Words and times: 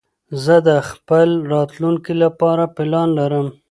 زه 0.43 0.55
د 0.67 0.69
خپل 0.89 1.27
راتلونکي 1.53 2.13
لپاره 2.23 2.63
پلان 2.75 3.07
لرم. 3.19 3.47